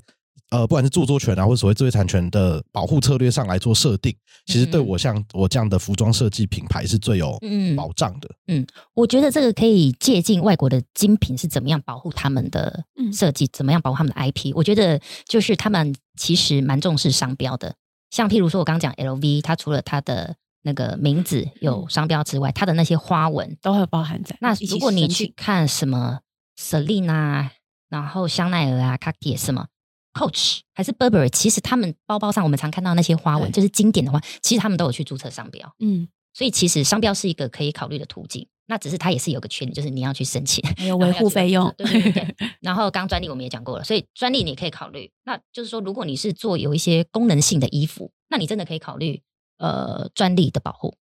[0.52, 4.14] 呃不管是著作权啊，或者所谓智慧产权的保护策略上来做设定？
[4.44, 8.28] 其实对我像我这样的服装设计品牌是最有嗯保障的。
[8.48, 14.52] 嗯我觉得这个可以借鉴外国的精品是怎么样保护他们的嗯设计，怎么样保护他们的 IP。
[14.54, 17.74] 我觉得就是他们其实蛮重视商标的，
[18.10, 24.36] 像譬如说我刚刚讲 LV，它除了它的那个名字有商标之外，它的那些花纹，都会包含在。
[24.40, 26.20] 那如果你去看什么
[26.60, 27.52] Celine 啊，
[27.88, 29.66] 然后香奈儿啊、Cartier 什么
[30.12, 35.74] Coach 还是 Burberry，其实他们包包上我们常看到那些花纹，就是经典的话，其实他们都有去注册商标。
[35.78, 42.36] 嗯，所以其实商标是一个可以考虑的途径，那只是它也是有个缺点，就是你要去申请，还有 维护费用，对对对对。
[42.60, 45.10] 然后刚刚专利我们也讲过了，所以专利你可以考虑。
[45.24, 49.22] 那就是说，如果你是做有一些功能性的衣服，那你真的可以考虑
[49.58, 50.94] 呃专利的保护。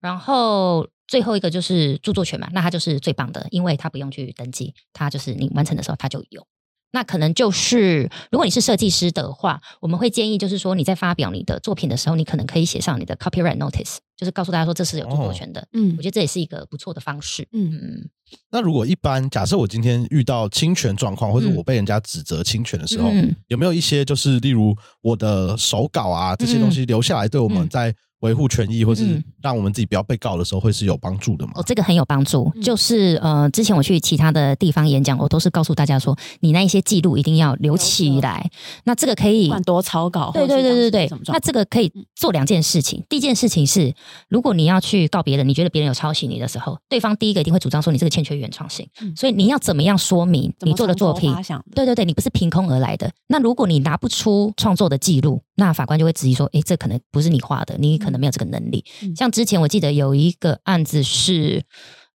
[0.00, 6.46] 然后最后一个就是著作权嘛，那它就是最棒的，因为它不用去登记，它就是你完成的时候它就有。
[6.92, 15.66] 那可能就是，如果你是设计师的话，我们会建议就是说，你在发表你的作品的时候，你可能可以写上你的 copyright notice，就是告诉大家说这是有著作权的。
[15.72, 17.46] 嗯我觉得这也是一个不错的方式。
[17.52, 18.08] 嗯嗯
[18.50, 31.62] 那如果一般假设我今天遇到侵权状况，或者嗯我被人家指责侵权的时候，嗯有没有一些就是例如我的手稿啊这些东西留下来，对我们嗯在维护权益或是嗯让我们自己不要被告的时候，会是有帮助的吗哦，？
[31.64, 32.50] 这个很有帮助。
[32.56, 38.50] 嗯就是呃，之前我去其他的地方演讲，我都是告诉大家说，你那一些记录一定要留起来。
[38.84, 43.04] 那这个可以不管多草稿，对对对对对，那那这个可以做两件事情。
[43.08, 43.94] 第一件事情是，
[44.28, 51.34] 如果你要去告别人，你觉得别人有抄袭你的时候，对方第一个一定会主张说你这个欠缺原创性，嗯所以你要怎么样说明你做的作品
[51.74, 53.10] 对对对，你不是凭空而来的。
[53.28, 58.84] 那如果你拿不出创作的记录，那法官就会质疑说，诶，这可能不是你画的，你可能没有这个能力。
[59.02, 61.64] 嗯像之前我记得有一个案子是，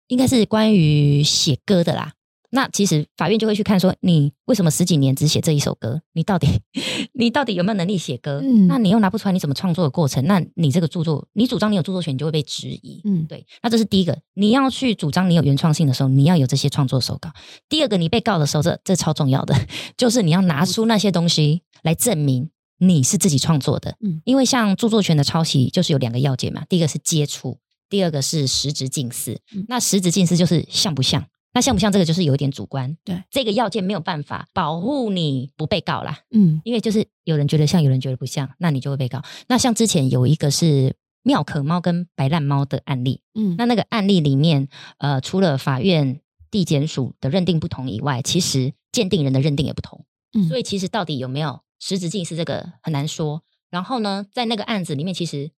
[0.09, 2.13] 应该是关于写歌的啦。
[2.51, 6.01] 那其实法院就会去看说，你为什么十几年只写这一首歌？
[6.13, 6.49] 你到底
[7.15, 8.41] 你到底有没有能力写歌？
[8.43, 10.25] 嗯那你又拿不出来，你怎么创作的过程？
[10.27, 13.01] 那你这个著作，你主张你有著作权，你就会被质疑。
[13.05, 17.31] 嗯对，那这是第一个，你要去主张你有原创性的时候，你要有这些创作手稿。
[17.69, 19.55] 第二个，你被告的时候，这这超重要的，
[19.97, 23.97] 就是你要拿出那些东西来证明你是自己创作的。
[24.01, 27.59] 嗯因为像著作权的抄袭，就是有两个要件嘛，第一个是接触，
[27.89, 29.39] 第二个是实质近似。
[29.55, 31.25] 嗯那实质近似就是像不像？
[31.53, 39.23] 那像不像这个就是有一点主观，对这个要件没有办法保护你不被告啦，嗯因为就是有人觉得像，有人觉得不像，那你就会被告。
[39.49, 50.05] 那像之前有一个是妙可猫跟白烂猫的案例，嗯那那个案例里面，呃，除了法院地检署的认定不同以外，其实鉴定人的认定也不同。
[50.33, 53.43] 嗯所以其实到底有没有实质近似这个很难说。
[53.71, 55.51] 然后呢，在那个案子里面，其实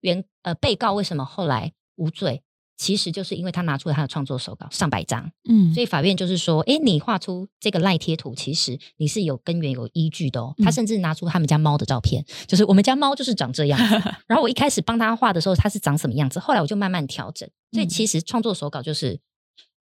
[0.00, 2.42] 原呃被告为什么后来无罪，
[2.82, 10.52] 其实就是因为他拿出了他的创作手稿上百张，嗯所以法院就是说，哎，你画出这个赖贴图，其实你是有根源、有依据的哦。
[10.58, 13.78] 嗯他甚至拿出他们家猫的照片，就是我们家猫就是长这样。
[14.26, 17.48] 然后我一开始帮他画的时候，它是长什么样子，后来我就慢慢调整。
[17.70, 19.20] 所以嗯其实创作手稿就是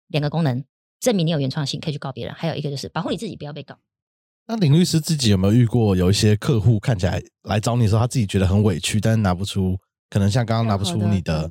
[0.09, 0.63] 两个功能：
[0.99, 3.75] 证明你有原创性，可以去告别人；还有一个就是保护你自己，不要被告。
[4.45, 9.79] 那林律师自己有没有遇过有一些客户看起来来找你的时候，他自己觉得很委屈，但是拿不出，
[10.13, 11.49] 可能像刚刚拿不出你的，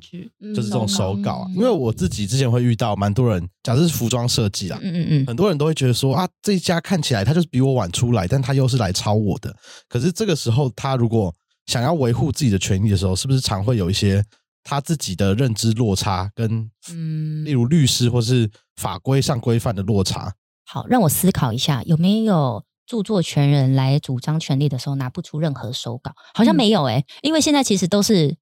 [0.55, 9.53] 就是这种手稿因为我自己之前会遇到蛮多人，假设是服装设计啦，嗯嗯嗯，很多人都会觉得说啊，这一家看起来他就是比我晚出来，但他又是来抄我的。
[9.89, 14.23] 可是这个时候，他如果想要维护自己的权益的时候，是不是常会有一些
[14.63, 20.33] 他自己的认知落差，跟嗯例如律师或是法规上规范的落差？
[20.65, 26.13] 好，让我思考一下，有没有著作权人来主张权利的时候拿不出任何手稿？
[26.33, 28.37] 好像嗯没有诶、因为现在其实都是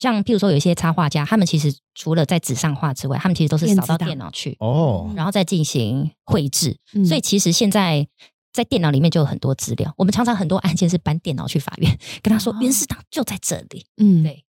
[0.00, 6.76] 像譬如说有一些插画家，他们其实除了在纸上画之外，他们其实都是扫到电脑去，哦，然后再进行绘制。
[6.94, 8.08] 嗯所以其实现在
[8.52, 13.86] 在电脑里面就有很多资料，我们常常很多案件是搬电脑去法院，跟他说哦原始档就在这里。
[13.98, 14.44] 嗯对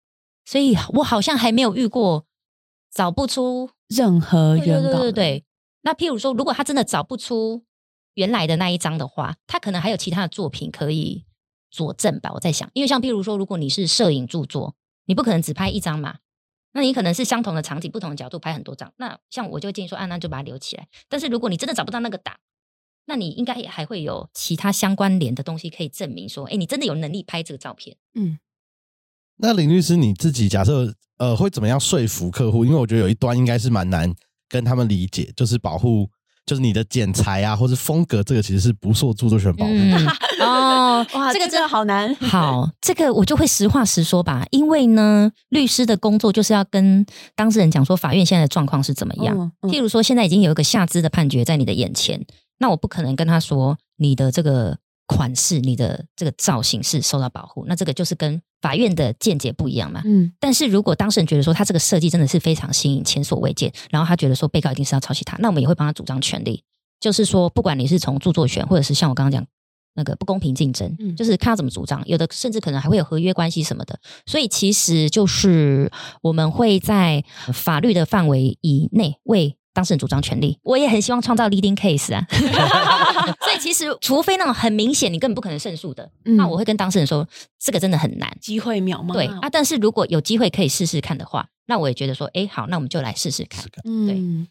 [0.46, 2.26] 所以我好像还没有遇过
[2.94, 5.46] 找不出任何原稿的对对对。
[5.82, 7.64] 那譬如说，如果他真的找不出
[8.16, 11.24] 原来的那一张的话，他可能还有其他的作品可以
[11.72, 12.32] 佐证吧。
[12.34, 14.76] 我在想，因为像譬如说，如果你是摄影著作，
[15.10, 16.20] 你不可能只拍一张嘛，
[16.74, 18.94] 那你可能是相同的场景、不同的角度拍很多张。
[18.98, 20.88] 那像我就建议说，啊，那就把它留起来。
[21.10, 22.38] 但是如果你真的找不到那个档，
[23.06, 27.98] 那你应该也还会有其他相关联的东西可以证明说，哎，你真的有能力拍这个照片。
[28.14, 28.38] 嗯
[29.38, 32.64] 那林律师你自己假设呃会怎么样说服客户？
[32.64, 34.14] 因为我觉得有一端应该是蛮难
[34.48, 36.12] 跟他们理解，就是保护。
[36.50, 39.72] 就是你的剪裁啊，或者风格，这个其实是不受著作权保护。
[39.72, 40.08] 嗯，
[40.42, 42.14] 哦，哇，这个真真的好难。
[42.16, 49.38] 好，这个我就会实话实说吧，因为呢，律师的工作就是要跟当事人讲说法院现在的状况是怎么样。
[49.38, 52.26] 嗯嗯譬如说，现在已经有一个下肢的判决在你的眼前，
[52.58, 54.76] 那我不可能跟他说你的这个
[55.10, 60.04] 款式、你的这个造型是受到保护，那这个就是跟法院的见解不一样嘛。
[60.06, 66.64] 嗯但是如果当事人觉得说他这个设计真的是非常新颖、前所未见，然后他觉得说被告一定是要抄袭他，那我们也会帮他主张权利，
[67.00, 69.46] 就是说不管你是从著作权，或者是像我刚刚讲
[69.96, 75.92] 那个不公平竞争，嗯就是看他怎么主张，有的甚至可能还会有合约关系什么的，所以其实就是
[76.22, 79.56] 我们会在法律的范围以内为。
[79.80, 82.22] 当事人主张权利，我也很希望创造 leading case 啊，
[83.40, 87.26] 所以其实除非那种很明显你根本不可能胜诉的，嗯那我会跟当事人说
[87.58, 89.14] 这个真的很难，机会渺茫。
[89.14, 93.64] 对啊，但是如果有机会可以试试看的话，那我也觉得说，哎，好，那我们就来试试看。
[93.86, 94.46] 嗯。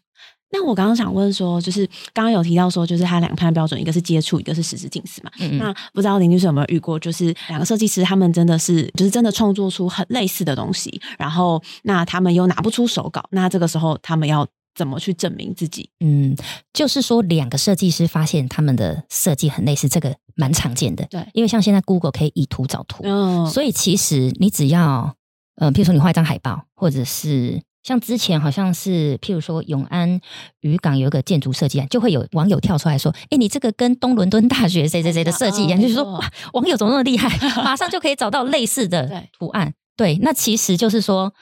[0.51, 5.29] 那我刚刚想问说，就是刚刚有提到说，就是他两判标准，一个是接触，一个是实质近似嘛。
[5.39, 14.47] 嗯嗯，那不知道林律师有没有遇过，就是两个设计师他们真的是，就是真的创作出很类似的东西，然后那他们又拿不出手稿，那这个时候他们要
[14.79, 15.89] 怎么去证明自己？
[15.99, 16.33] 嗯，
[16.71, 21.05] 就是说两个设计师发现他们的设计很类似，这个蛮常见的。
[21.09, 25.13] 对因为像现在 Google 可以以图找图，嗯所以其实你只要，
[25.57, 30.21] 呃，譬如说你画一张海报，或者是像之前好像是，譬如说永安
[30.61, 35.77] 渔港有一个建筑设计案，就会有网友跳出来说：“哎，你这个跟东伦敦大学谁谁谁的设计一样。
[35.77, 37.27] 嗯就是说，网友怎么那么厉害，
[37.61, 39.73] 马上就可以找到类似的对图案。
[39.97, 41.33] 对，那其实就是说，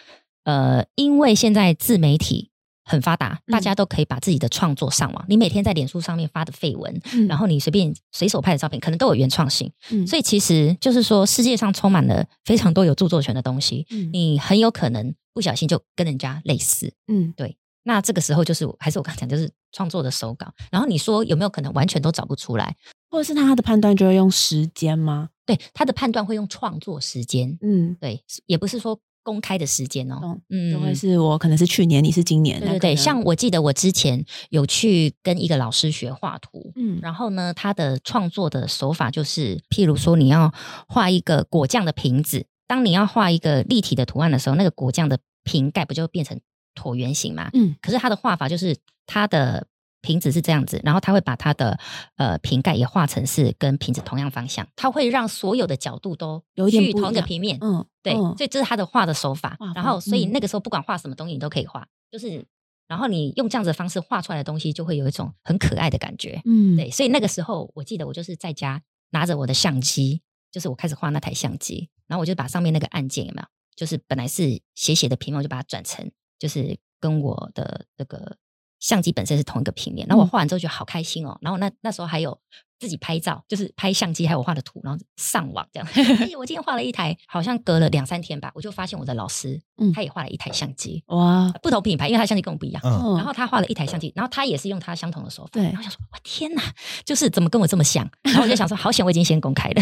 [0.44, 2.50] 呃，因为现在自媒体
[2.88, 5.26] 很发达，大家都可以把自己的创作上网。
[5.28, 9.72] 你每天在脸书上面发的绯闻，嗯然后你随便随手拍的照片，可能都有原创性。
[9.92, 16.94] 嗯所以其实就是说，世界上充满了非常多有著作权的东西，嗯你很有可能不小心就跟人家类似。
[17.08, 20.48] 嗯对那这个时候就是我还是我刚讲，就是创作的手稿。
[20.72, 22.76] 然后你说有没有可能完全都找不出来？
[23.10, 25.30] 或者是他的判断就会用时间吗？
[25.46, 30.40] 对他的判断会用创作时间，嗯，对，也不是说公开的时间哦。
[30.50, 40.54] 嗯就会是我可能是去年，你是今年，对对对，像我记得我之前有去跟一个老师学画图，嗯然后呢，他的创作的手法就是，譬如说你要
[40.88, 46.40] 画一个果酱的瓶子，当你要画一个立体的图案的时候，那个果酱的瓶盖不就变成
[46.74, 47.50] 椭圆形嘛？
[47.54, 49.68] 嗯可是他的画法就是他的
[50.02, 51.78] 瓶子是这样子，然后他会把他的
[52.16, 57.58] 呃瓶盖也画成是跟瓶子同样方向，他会让所有的角度都有点去同一个平面。
[57.62, 59.58] 嗯对，嗯所以这是他的画的手法。
[59.76, 62.46] 然后，所以嗯那个时候不管画什么东西，你都可以画，就是
[62.88, 66.42] 然后你用这样子的方式画出来的东西，就会有一种很可爱的感觉。
[66.46, 68.82] 嗯对，所以那个时候我记得我就是在家
[69.12, 78.38] 拿着我的相机，就是我开始画那台相机，然后我就把上面那个按键有没有，就是本来是斜斜的屏幕，我就把它转成就是跟我的那个
[78.80, 80.08] 相机本身是同一个平面。
[80.08, 82.40] 然后我嗯画完之后觉得好开心哦，然后那那时候还有
[82.80, 85.88] 自己拍照，就是拍相机还有我画的图，然后上网这样。
[85.96, 92.82] 哎我今天画了一台，好像隔了两三天吧，我就发现我的老师嗯他也画了一台相机，哇，不同品牌，因为他相机跟我不一样。
[92.86, 96.62] 嗯，然后他画了一台相机，然后他也是用他相同的手法，对然后想说，我天哪，
[97.04, 98.08] 就是怎么跟我这么像？
[98.24, 99.82] 然后我就想说，好险我已经先公开了。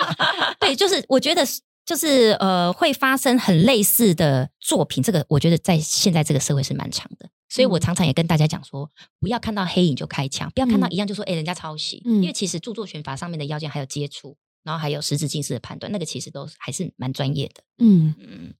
[0.58, 1.60] 对，就是我觉得是
[1.90, 7.28] 就是呃会发生很类似的作品，这个我觉得在现在这个社会是蛮长的。
[7.48, 7.80] 所以我嗯。
[7.80, 8.88] 常常也跟大家讲说，
[9.18, 10.92] 不要看到黑影就开枪，不要看到嗯。
[10.92, 17.64] 一样就说，哎、人家抄袭，嗯因为其实著作权法上面的要件还有接触，然后还有实质近视的判断，那个其实都还是蛮专业的。
[17.78, 18.14] 嗯。
[18.20, 18.54] 嗯，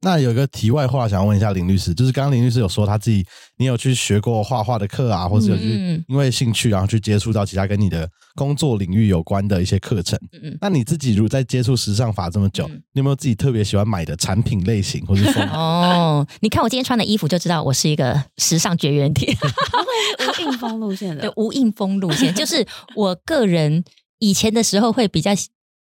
[0.00, 3.24] 那有一个题外话想要问一下林律师，就是刚刚林律师有说他自己，
[3.56, 10.16] 你有去学过画画的课啊，或者有去嗯因为兴趣然后去接触到其他跟你的工作领域有关的一些课程。
[10.32, 10.58] 嗯嗯。
[10.60, 15.52] 那你自己如果在接触时尚法这么久，嗯你有没有自己特别喜欢买的产品类型或是风格？
[15.58, 19.36] 哦，你看我今天穿的衣服就知道我是一个时尚绝缘体，
[20.22, 23.82] 无印风路线的，对无印风路线，就是我个人
[24.20, 25.32] 以前的时候会比较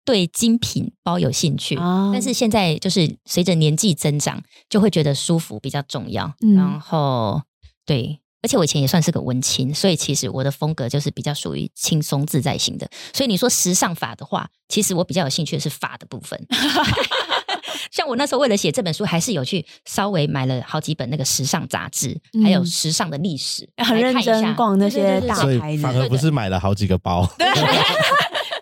[0.04, 6.32] 对精品包有兴趣，哦但是现在就是随着年纪增长，就会觉得舒服比较重要。
[6.42, 7.40] 嗯然后
[7.86, 12.88] 对，而且我以前也算是个文青，所以其实我的风格就是比较属于轻松自在型的。
[13.12, 16.38] 所以你说时尚法的话，其实我比较有兴趣的是法的部分。
[17.90, 27.28] 像我那时候为了写这本书，还是有去稍微买了好几本那个时尚杂志，还有嗯时尚的历史，很认真逛那些大牌子反而不是买了好几个包，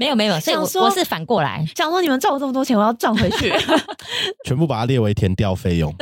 [0.02, 1.64] 没有没有，所以我想说我是反过来。
[1.76, 3.52] 想说你们赚我这么多钱，我要赚回去。
[4.44, 5.94] 全部把它列为填掉费用。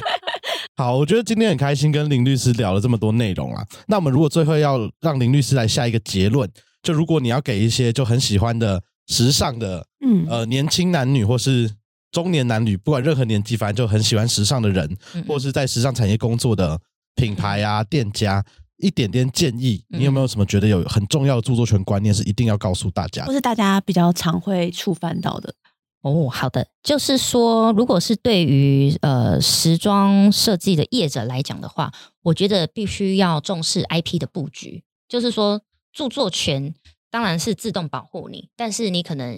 [0.76, 3.64] 好，我觉得今天很开心跟林律师聊了这么多内容啊。
[3.86, 6.46] 那我们如果最后要让林律师来下一个结论，
[6.82, 11.70] 就如果你要给一些就很喜欢的时尚的嗯呃年轻男女或是
[12.12, 16.78] 中年男女，不管任何年纪，反正就很喜欢时尚的人，嗯或是在时尚产业工作的
[17.14, 18.44] 品牌啊、店家，
[18.80, 23.28] 一点点建议，嗯你有没有什么觉得有很重要的著作权观念是一定要告诉大家的？
[23.28, 25.54] 或是大家比较常会触犯到的，
[26.02, 34.82] 哦，好的，就是说，如果是对于呃时装设计的业者来讲的话，我觉得必须要重视 IP 的布局。
[35.08, 35.60] 就是说，
[35.92, 36.72] 著作权
[37.10, 39.36] 当然是自动保护你，但是你可能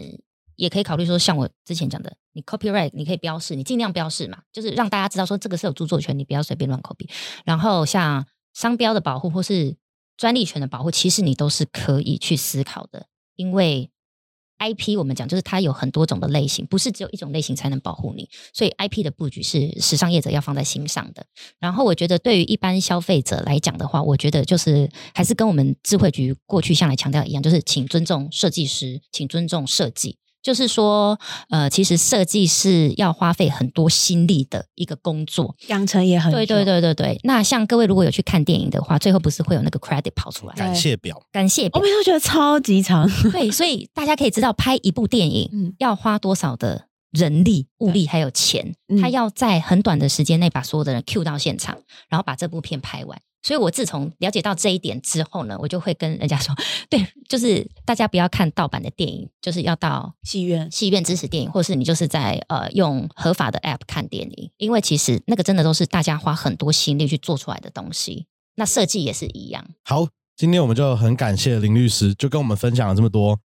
[0.57, 7.09] 也可以考虑说，像我之前讲的，你 copyright 你可以标示，你尽量标示嘛，就是让大家知道说这个是有著作权，你不要随便乱 copy。
[7.45, 8.25] 然后像
[8.55, 9.77] 商标的保护或是
[10.17, 13.91] 专利权的保护，其实你都是可以去思考的，因为
[14.59, 21.27] IP 我们讲就是它有很多种的类型，不是只有一种类型才能保护你，所以 IP 的布局是时尚业者要放在心上的。
[21.59, 30.17] 然后我觉得对于一般消费者来讲的话，我觉得就是还是跟我们智慧局过去向来强调一样，就是请尊重设计师，请尊重设计。
[30.43, 31.19] 就是说，
[31.51, 35.55] 呃，其实设计是要花费很多心力的一个工作。
[35.69, 37.21] 养成也很对对久，对对对。
[37.23, 51.79] 那像各位如果有去看电影的话，最后不是会有那个 credit 跑出来，感谢表，感谢表我每次都觉得超级长，对，所以大家可以知道，拍一部电影，嗯要花多少的人力、物力还有钱，嗯他要在很短的时间内把所有的人 cue 到现场，
[52.09, 53.19] 然后把这部片拍完。
[53.43, 56.55] 所以我自从了解到这一点之后呢，我就会跟人家说，
[56.89, 68.27] 对，就是大家不要看盗版的电影，就是要到戏院戏院支持电影，或是你就是在呃用合法的 App 看电影，因为其实那个真的都是大家花很多心力去做出来的东西。
[68.55, 73.39] 那设计也是一样，好，今天我们就很感谢林律师，就跟我们分享了这么多，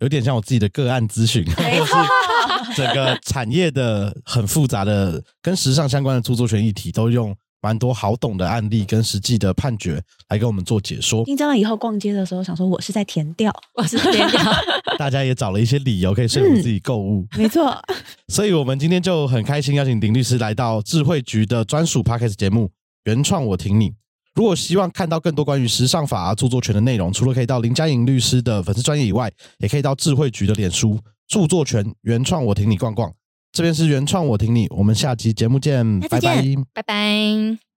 [0.00, 11.24] 有点像我自己的个案咨询，或是整个产业的很复杂的跟时尚相关的著作权议题，都用蛮多好懂的案例跟实际的判决来跟我们做解说。
[11.24, 14.40] 听真了以后逛街的时候想说我是在填调，我是填掉。
[14.98, 17.76] 大家也找了一些理由可以说服自己购物， 没错，
[18.28, 22.66] 所以我们今天就很开心邀请林律师来到智慧局的专属 podcast 节目
[23.04, 23.90] 《原创我挺你》。
[24.34, 33.12] 如果希望看到更多关于时尚法、啊、著作权的内容，除了可以到林嘉颖律师的粉丝专业以外，也可以到智慧局的脸书著作权原创我挺你逛逛。
[33.52, 36.42] 这边是原创我挺你，我们下期节目见，拜拜。
[36.72, 37.69] 拜拜。